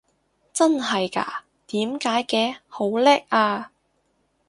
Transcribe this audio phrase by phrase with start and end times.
[0.51, 1.43] 真係嘎？
[1.67, 2.55] 點解嘅？
[2.67, 3.71] 好叻啊！